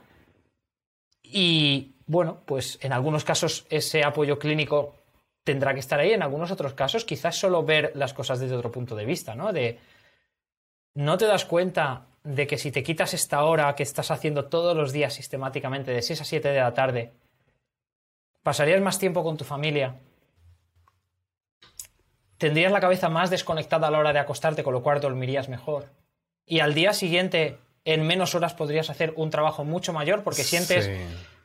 [1.37, 4.95] y bueno, pues en algunos casos ese apoyo clínico
[5.43, 8.71] tendrá que estar ahí, en algunos otros casos quizás solo ver las cosas desde otro
[8.71, 9.53] punto de vista, ¿no?
[9.53, 9.81] De
[10.95, 14.77] no te das cuenta de que si te quitas esta hora que estás haciendo todos
[14.77, 17.13] los días sistemáticamente de 6 a 7 de la tarde,
[18.45, 19.97] pasarías más tiempo con tu familia,
[22.39, 25.91] tendrías la cabeza más desconectada a la hora de acostarte, con lo cual dormirías mejor.
[26.47, 30.91] Y al día siguiente en menos horas podrías hacer un trabajo mucho mayor porque sientes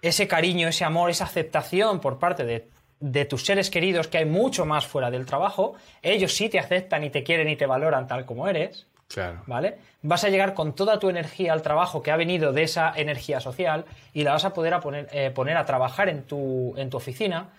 [0.01, 4.65] ese cariño, ese amor, esa aceptación por parte de, tus seres queridos que hay mucho
[4.65, 5.75] más fuera del trabajo.
[6.01, 8.87] Ellos sí te aceptan y te quieren y te valoran tal como eres.
[9.07, 9.41] Claro.
[9.47, 9.79] ¿Vale?
[10.03, 13.39] Vas a llegar con toda tu energía al trabajo que ha venido de esa energía
[13.39, 16.91] social y la vas a poder a poner, eh, poner a trabajar en tu, en
[16.91, 17.49] tu oficina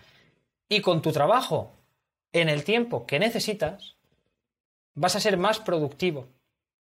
[0.68, 1.72] y con tu trabajo
[2.32, 3.96] en el tiempo que necesitas,
[4.94, 6.28] vas a ser más productivo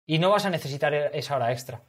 [0.07, 1.83] y no vas a necesitar e-, esa hora extra.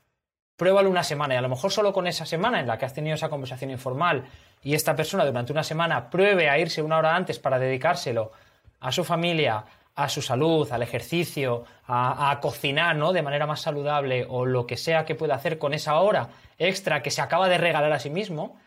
[0.56, 2.94] Pruébalo una semana y a lo mejor solo con esa semana en la que has
[2.94, 4.26] tenido esa conversación informal
[4.62, 8.32] y esta persona durante una semana pruebe a irse una hora antes para dedicárselo
[8.80, 13.14] a su familia, a su salud, al ejercicio, a, cocinar, ¿no?
[13.14, 17.02] De manera más saludable o lo que sea que pueda hacer con esa hora extra
[17.02, 18.58] que se acaba de regalar a sí mismo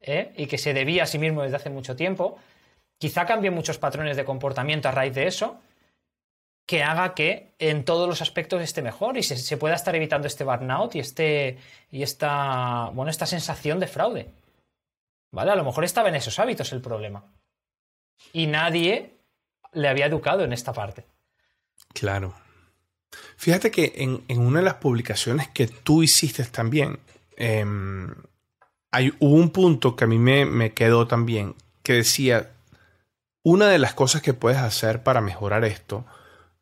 [0.00, 0.32] ¿eh?
[0.36, 2.36] y que se debía a sí mismo desde hace mucho tiempo,
[2.98, 5.58] quizá cambie muchos patrones de comportamiento a raíz de eso
[6.66, 10.44] que haga que en todos los aspectos esté mejor y se, pueda estar evitando este
[10.44, 11.58] burnout y, este,
[11.90, 14.30] y esta, bueno, esta sensación de fraude.
[15.30, 15.50] ¿Vale?
[15.50, 17.24] A lo mejor estaba en esos hábitos el problema.
[18.32, 19.14] Y nadie
[19.72, 21.04] le había educado en esta parte.
[21.92, 22.34] Claro.
[23.36, 26.98] Fíjate que en, una de las publicaciones que tú hiciste también,
[27.36, 28.14] em,
[28.90, 32.52] hay, hubo un punto que a mí me, me quedó también, que decía,
[33.42, 36.06] una de las cosas que puedes hacer para mejorar esto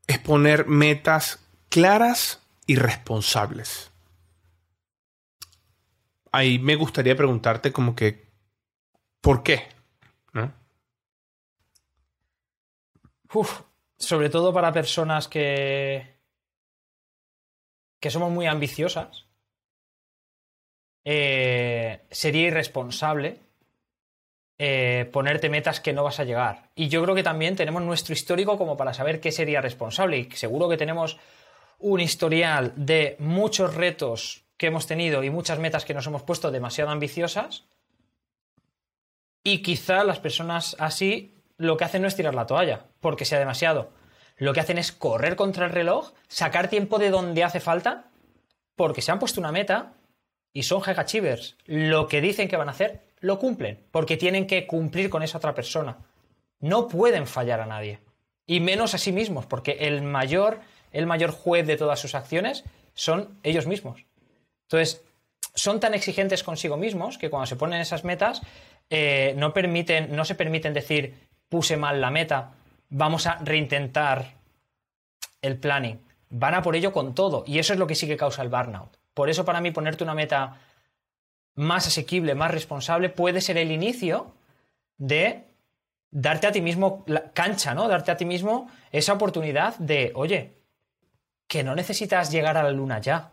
[0.06, 1.38] es poner metas
[1.68, 3.90] claras y responsables.
[6.30, 8.30] Ahí me gustaría preguntarte como que,
[9.20, 9.68] ¿por qué?
[13.96, 16.20] sobre todo para personas que,
[17.98, 19.26] que somos muy ambiciosas,
[21.04, 23.40] eh, sería irresponsable
[24.64, 26.68] eh, ponerte metas que no vas a llegar.
[26.76, 30.18] Y yo creo que también tenemos nuestro histórico como para saber qué sería responsable.
[30.18, 31.18] Y seguro que tenemos
[31.80, 36.52] un historial de muchos retos que hemos tenido y muchas metas que nos hemos puesto
[36.52, 37.64] demasiado ambiciosas.
[39.42, 43.40] Y quizá las personas así lo que hacen no es tirar la toalla, porque sea
[43.40, 43.90] demasiado.
[44.36, 48.04] Lo que hacen es correr contra el reloj, sacar tiempo de donde hace falta,
[48.76, 49.94] porque se han puesto una meta
[50.52, 50.94] y son high
[51.66, 55.38] Lo que dicen que van a hacer, lo cumplen, porque tienen que cumplir con esa
[55.38, 55.96] otra persona.
[56.60, 58.00] No pueden fallar a nadie.
[58.46, 62.64] Y menos a sí mismos, porque el mayor, el mayor juez de todas sus acciones
[62.94, 64.04] son ellos mismos.
[64.64, 65.02] Entonces,
[65.54, 68.42] son tan exigentes consigo mismos que cuando se ponen esas metas,
[68.90, 71.14] eh, no, permiten, no se permiten decir,
[71.48, 72.52] puse mal la meta,
[72.90, 74.34] vamos a reintentar
[75.40, 76.00] el planning.
[76.30, 77.44] Van a por ello con todo.
[77.46, 78.96] Y eso es lo que sí que causa el burnout.
[79.14, 80.56] Por eso, para mí, ponerte una meta
[81.54, 84.34] más asequible, más responsable, puede ser el inicio
[84.98, 85.44] de
[86.10, 87.88] darte a ti mismo la cancha, ¿no?
[87.88, 90.52] Darte a ti mismo esa oportunidad de, oye,
[91.48, 93.32] que no necesitas llegar a la luna ya.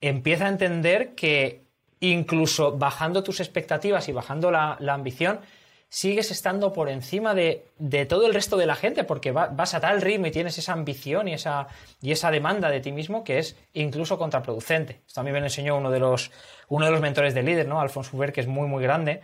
[0.00, 1.64] Empieza a entender que
[2.00, 5.40] incluso bajando tus expectativas y bajando la, la ambición,
[5.88, 7.64] sigues estando por encima de,
[8.08, 11.28] todo el resto de la gente porque vas a tal ritmo y tienes esa ambición
[11.28, 11.68] y esa,
[12.02, 15.02] y esa demanda de ti mismo que es incluso contraproducente.
[15.06, 16.30] Esto a mí me lo enseñó uno de los,
[16.68, 17.80] uno de los mentores del líder, ¿no?
[17.80, 19.22] Alfonso Huber, que es muy, muy grande.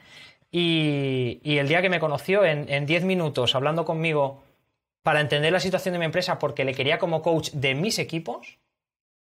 [0.51, 4.43] Y, el día que me conoció, en 10 minutos, hablando conmigo
[5.03, 8.59] para entender la situación de mi empresa porque le quería como coach de mis equipos,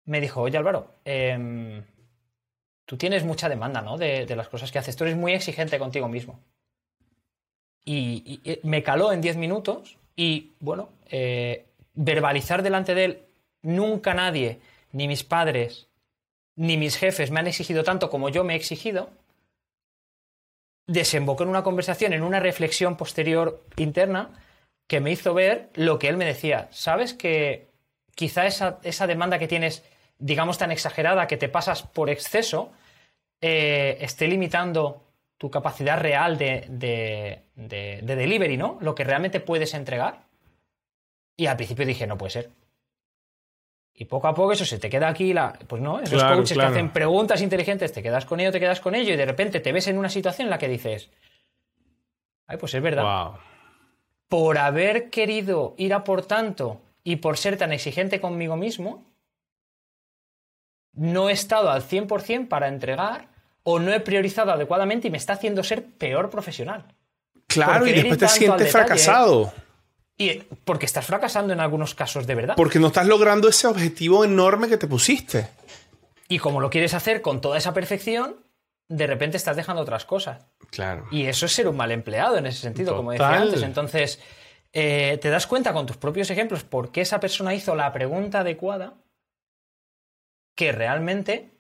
[0.05, 1.83] me dijo, oye Álvaro, em,
[2.85, 3.97] tú tienes mucha demanda ¿no?
[3.97, 6.39] de, de las cosas que haces, tú eres muy exigente contigo mismo
[7.87, 13.19] y, me caló en 10 minutos y, bueno, eh, verbalizar delante de él,
[13.61, 14.59] nunca nadie,
[14.91, 15.87] ni mis padres,
[16.55, 19.09] ni mis jefes me han exigido tanto como yo me he exigido,
[20.85, 24.31] desembocó en una conversación, en una reflexión posterior interna
[24.87, 26.67] que me hizo ver lo que él me decía.
[26.71, 27.67] ¿Sabes que
[28.15, 29.83] quizá esa, esa demanda que tienes,
[30.17, 32.71] digamos, tan exagerada que te pasas por exceso,
[33.41, 35.06] eh, esté limitando
[35.37, 38.77] tu capacidad real de, de, de, delivery, ¿no?
[38.81, 40.25] Lo que realmente puedes entregar.
[41.35, 42.49] Y al principio dije, no puede ser.
[43.93, 46.63] Y poco a poco eso se te queda aquí, la, pues no, esos coaches que
[46.63, 49.71] hacen preguntas inteligentes, te quedas con ello, te quedas con ello, y de repente te
[49.71, 51.09] ves en una situación en la que dices,
[52.45, 53.31] ay, pues es verdad.
[54.27, 59.03] Por haber querido ir a por tanto y por ser tan exigente conmigo mismo,
[60.93, 63.29] no he estado al 100% para entregar
[63.69, 66.85] o no he priorizado adecuadamente y me está haciendo ser peor profesional.
[67.47, 69.51] Claro, y después te sientes fracasado.
[70.17, 72.55] Y porque estás fracasando en algunos casos de verdad.
[72.55, 75.49] Porque no estás logrando ese objetivo enorme que te pusiste.
[76.29, 78.37] Y como lo quieres hacer con toda esa perfección,
[78.87, 80.45] de repente estás dejando otras cosas.
[80.71, 81.05] Claro.
[81.11, 83.63] Y eso es ser un mal empleado en ese sentido, como decía antes.
[83.63, 84.21] Entonces,
[84.71, 88.39] eh, te das cuenta con tus propios ejemplos por qué esa persona hizo la pregunta
[88.39, 88.93] adecuada
[90.55, 91.56] que realmente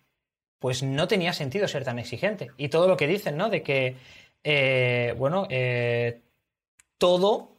[0.59, 2.51] pues no tenía sentido ser tan exigente.
[2.57, 3.49] Y todo lo que dicen, ¿no?
[3.49, 3.95] De que,
[4.43, 6.21] eh, bueno, eh,
[6.97, 7.57] todo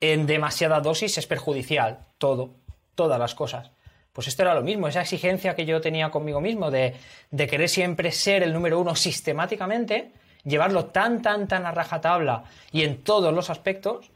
[0.00, 2.06] en demasiada dosis es perjudicial.
[2.18, 2.54] Todo,
[2.94, 3.70] todas las cosas.
[4.12, 6.94] Pues esto era lo mismo, esa exigencia que yo tenía conmigo mismo de,
[7.30, 12.84] de querer siempre ser el número uno sistemáticamente, llevarlo tan, tan, tan a rajatabla y
[12.84, 14.10] en todos los aspectos,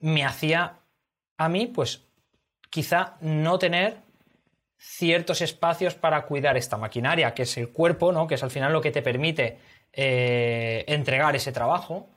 [0.00, 0.80] me hacía
[1.36, 2.02] a mí, pues,
[2.70, 3.98] quizá no tener
[4.82, 8.26] ciertos espacios para cuidar esta maquinaria, que es el cuerpo, ¿no?
[8.26, 9.58] Que es al final lo que te permite
[9.92, 12.08] eh, entregar ese trabajo,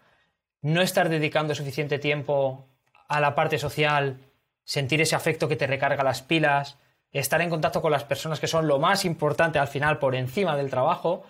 [0.62, 2.70] no estar dedicando suficiente tiempo
[3.10, 4.18] a la parte social,
[4.64, 6.78] sentir ese afecto que te recarga las pilas,
[7.12, 10.56] estar en contacto con las personas que son lo más importante al final por encima
[10.56, 11.24] del trabajo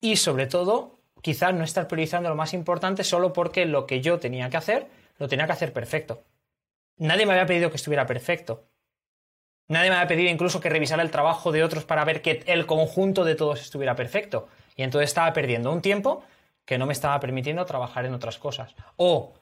[0.00, 4.18] y sobre todo quizás no estar priorizando lo más importante solo porque lo que yo
[4.18, 6.24] tenía que hacer lo tenía que hacer perfecto.
[6.96, 8.68] Nadie me había pedido que estuviera perfecto.
[9.68, 12.66] Nadie me había pedido incluso que revisara el trabajo de otros para ver que el
[12.66, 14.48] conjunto de todos estuviera perfecto.
[14.76, 16.22] Y entonces estaba perdiendo un tiempo
[16.64, 18.74] que no me estaba permitiendo trabajar en otras cosas.
[18.96, 19.34] O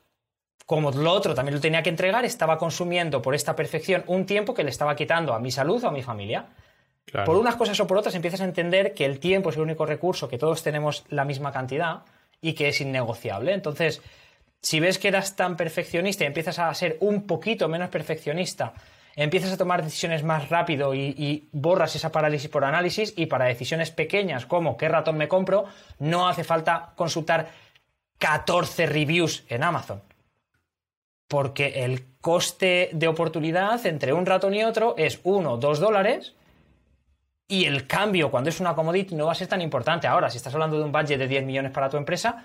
[0.66, 4.54] como lo otro también lo tenía que entregar, estaba consumiendo por esta perfección un tiempo
[4.54, 6.46] que le estaba quitando a mi salud o a mi familia.
[7.26, 9.84] Por unas cosas o por otras empiezas a entender que el tiempo es el único
[9.84, 12.02] recurso, que todos tenemos la misma cantidad
[12.40, 13.52] y que es innegociable.
[13.52, 14.00] Entonces,
[14.60, 18.72] si ves que eras tan perfeccionista y empiezas a ser un poquito menos perfeccionista,
[19.16, 23.46] empiezas a tomar decisiones más rápido y, y, borras esa parálisis por análisis y para
[23.46, 25.66] decisiones pequeñas como qué ratón me compro,
[25.98, 27.50] no hace falta consultar
[28.18, 30.02] 14 reviews en Amazon
[31.32, 36.34] porque el coste de oportunidad entre un ratón y otro es 1 2 dólares
[37.48, 40.06] y el cambio cuando es una commodity no va a ser tan importante.
[40.06, 42.44] Ahora, si estás hablando de un budget de 10 millones para tu empresa,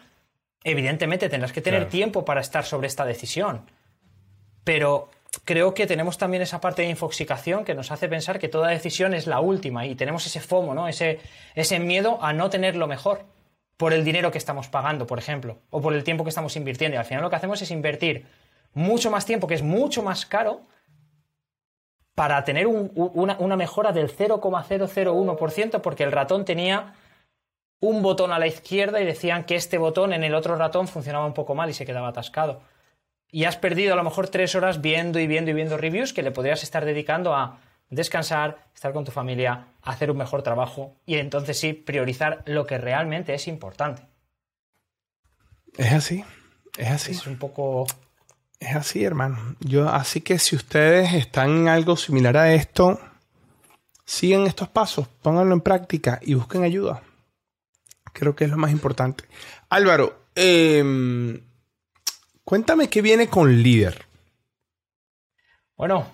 [0.64, 1.92] evidentemente tendrás que tener claro.
[1.92, 3.70] tiempo para estar sobre esta decisión.
[4.64, 5.10] Pero
[5.44, 9.14] creo que tenemos también esa parte de infoxicación que nos hace pensar que toda decisión
[9.14, 10.88] es la última y tenemos ese FOMO, ¿no?
[10.88, 11.20] Ese,
[11.56, 13.26] ese miedo a no tener lo mejor
[13.78, 16.96] por el dinero que estamos pagando, por ejemplo, o por el tiempo que estamos invirtiendo.
[16.96, 18.26] Y al final lo que hacemos es invertir
[18.74, 20.62] mucho más tiempo, que es mucho más caro,
[22.16, 26.96] para tener un, una, una, mejora del 0,001%, porque el ratón tenía
[27.80, 31.28] un botón a la izquierda y decían que este botón en el otro ratón funcionaba
[31.28, 32.62] un poco mal y se quedaba atascado.
[33.32, 36.24] Y has perdido a lo mejor tres horas viendo y viendo y viendo reviews que
[36.24, 37.60] le podrías estar dedicando a
[37.90, 42.78] descansar, estar con tu familia, hacer un mejor trabajo y entonces sí priorizar lo que
[42.78, 44.04] realmente es importante.
[45.78, 46.24] Es así,
[46.78, 47.12] es así.
[47.12, 47.86] Es un poco
[48.60, 49.56] es así, hermano.
[49.60, 53.00] Yo, así que si ustedes están en algo similar a esto,
[54.04, 57.04] sigan estos pasos, pónganlo en práctica y busquen ayuda.
[58.14, 59.26] Creo que es lo más importante.
[59.70, 61.40] Álvaro, eh,
[62.48, 64.06] cuéntame qué viene con Líder.
[65.76, 66.08] Bueno,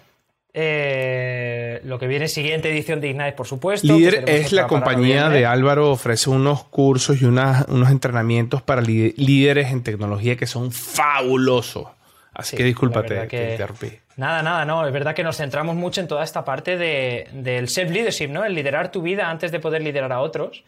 [0.52, 3.86] eh, lo que viene siguiente edición de Ignite, por supuesto.
[3.86, 9.72] Líder es la compañía de Álvaro, ofrece unos cursos y unas, unos entrenamientos para líderes
[9.72, 11.86] en tecnología que son fabulosos.
[12.34, 13.92] Así sí, que discúlpate que, que interrumpí.
[14.18, 14.88] Nada, nada, no.
[14.88, 18.44] Es verdad que nos centramos mucho en toda esta parte de, del self-leadership, ¿no?
[18.44, 20.64] El liderar tu vida antes de poder liderar a otros.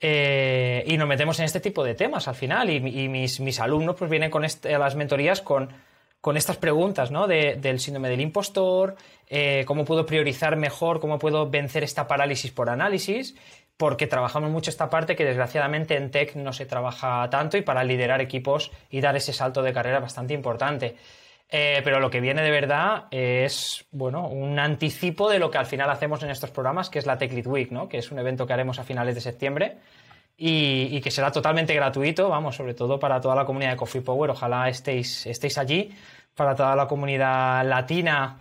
[0.00, 2.70] Eh, y nos metemos en este tipo de temas al final.
[2.70, 5.68] Y, mis, mis, alumnos pues vienen con este, a las mentorías con,
[6.20, 7.26] con estas preguntas, ¿no?
[7.26, 8.96] De, del síndrome del impostor,
[9.28, 13.34] eh, cómo puedo priorizar mejor, cómo puedo vencer esta parálisis por análisis
[13.80, 17.82] porque trabajamos mucho esta parte que desgraciadamente en tech no se trabaja tanto y para
[17.82, 20.96] liderar equipos y dar ese salto de carrera bastante importante.
[21.52, 25.66] Eh, pero lo que viene de verdad es bueno, un anticipo de lo que al
[25.66, 27.88] final hacemos en estos programas, que es la Tech Lead Week, ¿no?
[27.88, 29.78] que es un evento que haremos a finales de septiembre
[30.36, 34.00] y, y, que será totalmente gratuito, vamos, sobre todo para toda la comunidad de Coffee
[34.00, 34.30] Power.
[34.30, 35.92] Ojalá estéis, estéis allí,
[36.34, 38.38] para toda la comunidad latina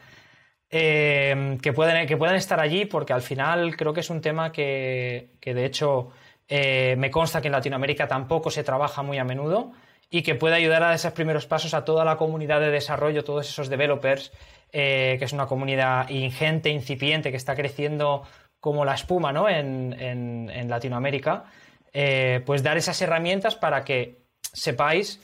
[0.70, 4.52] eh, que, pueden, que puedan estar allí, porque al final creo que es un tema
[4.52, 6.12] que, que de hecho
[6.48, 9.72] eh, me consta que en Latinoamérica tampoco se trabaja muy a menudo
[10.10, 13.24] y que puede ayudar a dar esos primeros pasos a toda la comunidad de desarrollo,
[13.24, 14.32] todos esos developers,
[14.72, 18.24] eh, que es una comunidad ingente, incipiente, que está creciendo
[18.60, 19.48] como la espuma ¿no?
[19.48, 21.46] en, en, en Latinoamérica,
[21.94, 25.22] eh, pues dar esas herramientas para que sepáis,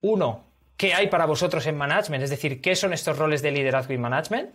[0.00, 0.44] uno,
[0.76, 3.98] qué hay para vosotros en management, es decir, qué son estos roles de liderazgo y
[3.98, 4.50] management,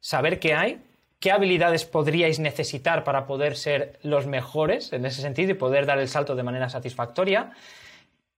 [0.00, 0.82] saber qué hay,
[1.20, 5.98] qué habilidades podríais necesitar para poder ser los mejores en ese sentido y poder dar
[5.98, 7.52] el salto de manera satisfactoria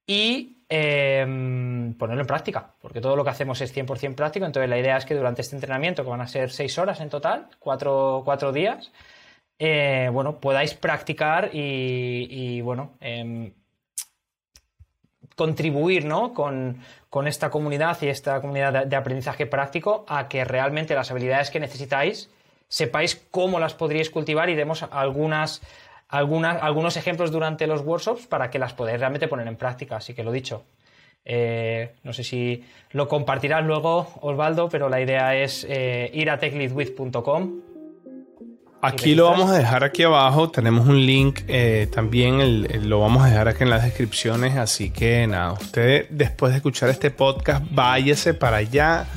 [0.07, 1.25] y eh,
[1.99, 5.05] ponerlo en práctica, porque todo lo que hacemos es 100% práctico, entonces la idea es
[5.05, 8.91] que durante este entrenamiento, que van a ser seis horas en total, cuatro, cuatro días,
[9.59, 13.53] eh, bueno, podáis practicar y, bueno, eh,
[15.35, 16.35] contribuir ¿no?
[16.35, 21.11] con, con, esta comunidad y esta comunidad de, de, aprendizaje práctico a que realmente las
[21.11, 22.31] habilidades que necesitáis
[22.69, 25.63] sepáis cómo las podríais cultivar y demos algunas,
[26.09, 29.97] algunas, algunos ejemplos durante los workshops para que las podáis realmente poner en práctica.
[29.97, 30.65] Así que lo dicho,
[31.29, 36.39] Eh, no sé si lo compartirás luego, Osvaldo, pero la idea es eh, ir a
[36.39, 37.63] techleadwith.com.
[38.81, 40.51] Aquí lo vamos a dejar aquí abajo.
[40.51, 44.57] Tenemos un link eh, también, lo vamos a dejar aquí en las descripciones.
[44.57, 49.09] Así que nada, usted después de escuchar este podcast, váyase para allá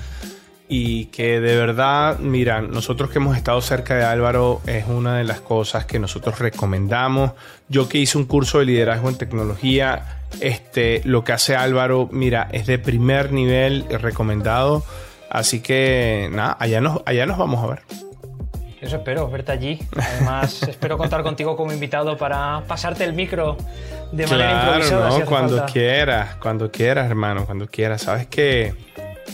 [0.72, 5.24] y que de verdad, mira, nosotros que hemos estado cerca de Álvaro es una de
[5.24, 7.32] las cosas que nosotros recomendamos.
[7.70, 12.48] Yo que hice un curso de liderazgo en tecnología, este, lo que hace Álvaro, mira,
[12.52, 14.84] es de primer nivel recomendado.
[15.32, 17.82] Así que nada, allá nos, allá nos vamos a ver.
[18.80, 19.80] Eso espero, verte allí.
[19.98, 23.58] Además, espero contar contigo como invitado para pasarte el micro
[24.12, 25.18] de manera improvisada.
[25.18, 28.04] No, cuando quieras, cuando quieras, hermano, cuando quieras.
[28.04, 28.76] Sabes que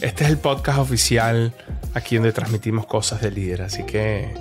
[0.01, 1.53] este es el podcast oficial
[1.93, 4.33] aquí donde transmitimos cosas de líder, así que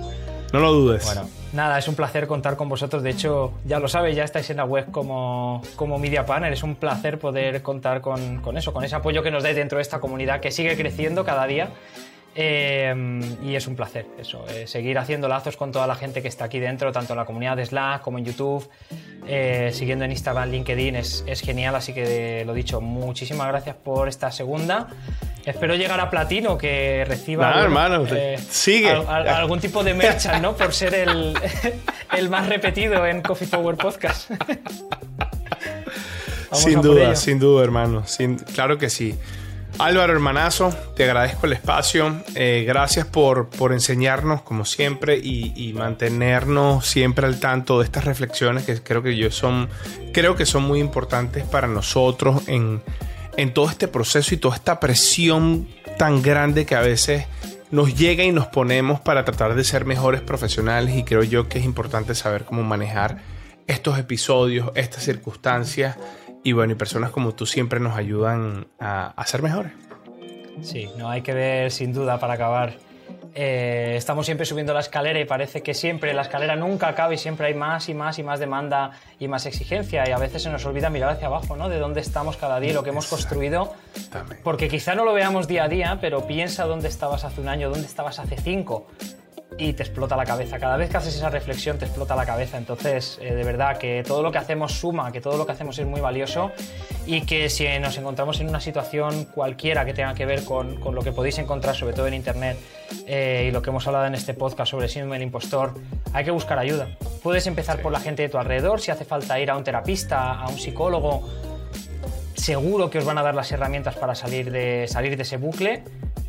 [0.53, 1.05] no lo dudes.
[1.05, 3.03] Bueno, nada, es un placer contar con vosotros.
[3.03, 6.53] De hecho, ya lo sabes, ya estáis en la web como, como Media Partner.
[6.53, 9.77] Es un placer poder contar con, con eso, con ese apoyo que nos dais dentro
[9.77, 11.69] de esta comunidad que sigue creciendo cada día
[12.37, 16.27] Em, y es un placer eso, eh, seguir haciendo lazos con toda la gente que
[16.27, 18.69] está aquí dentro, tanto en la comunidad de Slack como en YouTube,
[19.25, 24.09] eh, siguiendo en Instagram, LinkedIn, es, es genial, así que lo dicho, muchísimas gracias por
[24.09, 24.87] esta segunda.
[25.45, 28.89] Espero llegar a platino, que reciba hermano, eh, sigue.
[28.89, 30.55] algún tipo de merchant, ¿no?
[30.55, 31.37] Por ser el,
[32.17, 34.31] el más repetido en Coffee Power Podcast.
[36.51, 38.07] sin duda, sin duda, hermano.
[38.07, 39.15] Sin, claro que sí.
[39.77, 42.23] Álvaro Hermanazo, te agradezco el espacio.
[42.33, 48.63] Eh, gracias por, por, enseñarnos, como siempre, y, mantenernos siempre al tanto de estas reflexiones
[48.63, 49.69] que creo que, yo son,
[50.13, 52.81] creo que son muy importantes para nosotros en,
[53.37, 55.67] en todo este proceso y toda esta presión
[55.97, 57.25] tan grande que a veces
[57.71, 60.95] nos llega y nos ponemos para tratar de ser mejores profesionales.
[60.95, 63.17] Y creo yo que es importante saber cómo manejar
[63.67, 65.97] estos episodios, estas circunstancias
[66.43, 69.71] y bueno, y personas como tú siempre nos ayudan a, ser mejores.
[70.61, 72.77] Sí, no hay que ver sin duda para acabar.
[73.37, 77.17] Eh, estamos siempre subiendo la escalera y parece que siempre la escalera nunca acaba y
[77.17, 80.49] siempre hay más y más y más demanda y más exigencia y a veces se
[80.49, 81.67] nos olvida mirar hacia abajo, ¿no?
[81.67, 83.73] De dónde estamos cada día lo que hemos construido.
[84.41, 87.69] Porque quizá no lo veamos día a día, pero piensa dónde estabas hace un año,
[87.69, 88.87] dónde estabas hace cinco
[89.57, 90.59] y te explota la cabeza.
[90.59, 92.57] Cada vez que haces esa reflexión te explota la cabeza.
[92.57, 95.79] Entonces, eh, de verdad que todo lo que hacemos suma, que todo lo que hacemos
[95.79, 96.51] es muy valioso
[97.05, 100.95] y que si nos encontramos en una situación cualquiera que tenga que ver con, con
[100.95, 102.57] lo que podéis encontrar, sobre todo en Internet,
[103.07, 105.73] eh, y lo que hemos hablado en este podcast sobre el síndrome del impostor,
[106.13, 106.89] hay que buscar ayuda.
[107.23, 110.33] Puedes empezar por la gente de tu alrededor, si hace falta ir a un terapista,
[110.33, 111.27] a un psicólogo,
[112.35, 115.83] seguro que os van a dar las herramientas para salir de, salir de ese bucle,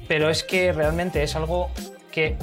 [0.09, 1.70] pero es que realmente es algo
[2.11, 2.37] que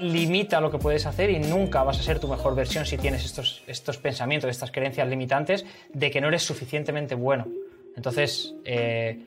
[0.00, 3.24] limita lo que puedes hacer y nunca vas a ser tu mejor versión si tienes
[3.24, 7.46] estos, estos pensamientos, estas creencias limitantes de que no eres suficientemente bueno.
[7.96, 9.20] Entonces, eh,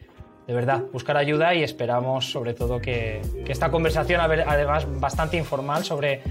[0.47, 6.21] de verdad, buscar ayuda y esperamos sobre todo que, esta conversación, además bastante informal sobre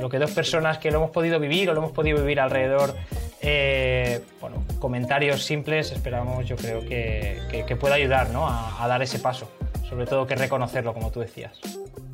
[0.00, 2.94] lo que dos personas que lo hemos podido vivir o lo hemos podido vivir alrededor,
[3.40, 8.46] eh, bueno, comentarios simples, esperamos yo creo que, que, pueda ayudar ¿no?
[8.48, 9.50] a dar ese paso,
[9.88, 11.52] sobre todo que reconocerlo, como tú decías.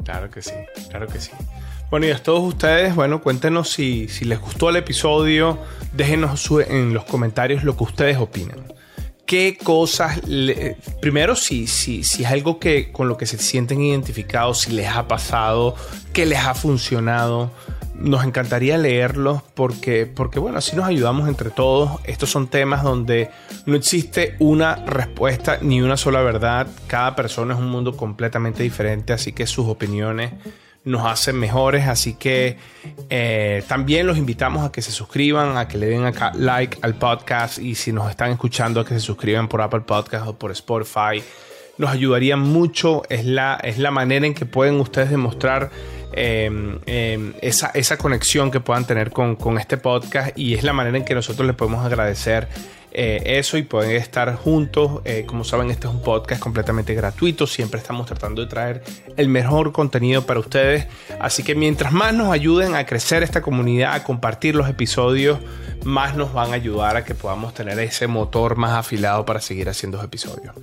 [0.05, 0.55] Claro que sí,
[0.91, 1.31] claro que sí.
[1.91, 5.59] Bueno, y a todos ustedes, bueno, cuéntenos si, les gustó el episodio,
[5.93, 8.73] déjenos en los comentarios lo que ustedes opinan.
[9.27, 10.21] ¿Qué cosas,
[11.01, 14.89] primero si, si, si es algo que, con lo que se sienten identificados, si les
[14.89, 15.77] ha pasado,
[16.13, 17.51] qué les ha funcionado,
[17.95, 22.01] nos encantaría leerlos porque, porque, bueno, así nos ayudamos entre todos.
[22.05, 23.31] Estos son temas donde
[23.67, 26.67] no existe una respuesta ni una sola verdad.
[26.87, 30.33] Cada persona es un mundo completamente diferente, así que sus opiniones
[30.85, 31.87] nos hacen mejores.
[31.87, 32.59] Así que
[33.11, 36.95] eh, también los invitamos a que se suscriban, a que le den acá like al
[36.95, 40.51] podcast y si nos están escuchando a que se suscriban por Apple Podcast o por
[40.53, 41.23] Spotify.
[41.77, 45.71] Nos ayudaría mucho, es la, es la manera en que pueden ustedes demostrar
[46.17, 50.73] em, em, esa, esa, conexión que puedan tener con, con este podcast y es la
[50.73, 52.49] manera en que nosotros les podemos agradecer
[52.97, 55.03] eh, eso y pueden estar juntos.
[55.05, 57.45] Eh, como saben, este es un podcast completamente gratuito.
[57.45, 58.85] Siempre estamos tratando de traer
[59.17, 60.87] el mejor contenido para ustedes.
[61.21, 65.41] Así que mientras más nos ayuden a crecer esta comunidad, a compartir los episodios,
[65.83, 69.69] más nos van a ayudar a que podamos tener ese motor más afilado para seguir
[69.69, 70.55] haciendo episodios.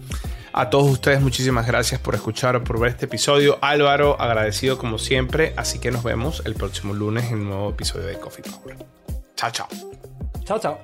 [0.53, 3.57] A todos ustedes muchísimas gracias por escuchar o por ver este episodio.
[3.61, 5.53] Álvaro, agradecido como siempre.
[5.55, 8.75] Así que nos vemos el próximo lunes en un nuevo episodio de Coffee Power.
[9.35, 9.67] Chao, chao.
[10.43, 10.79] Chao, chao.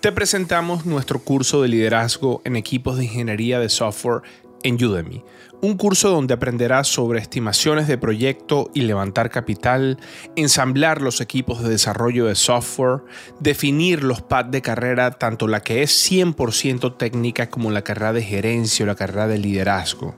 [0.00, 4.22] Te presentamos nuestro curso de liderazgo en equipos de ingeniería de software
[4.62, 5.24] en Udemy,
[5.60, 9.98] un curso donde aprenderás sobre estimaciones de proyecto y levantar capital,
[10.34, 13.02] ensamblar los equipos de desarrollo de software,
[13.38, 18.22] definir los pads de carrera, tanto la que es 100% técnica como la carrera de
[18.22, 20.16] gerencia o la carrera de liderazgo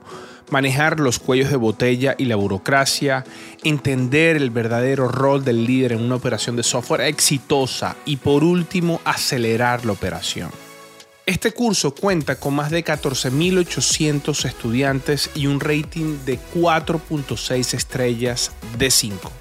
[0.49, 3.23] manejar los cuellos de botella y la burocracia,
[3.63, 9.01] entender el verdadero rol del líder en una operación de software exitosa y por último
[9.05, 10.64] acelerar la operación.
[11.25, 18.91] Este curso cuenta con más de 14.800 estudiantes y un rating de 4.6 estrellas de
[18.91, 19.31] 5.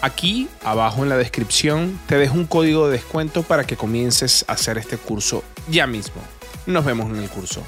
[0.00, 4.54] Aquí, abajo en la descripción, te dejo un código de descuento para que comiences a
[4.54, 6.20] hacer este curso ya mismo.
[6.66, 7.62] Nos vemos en el curso.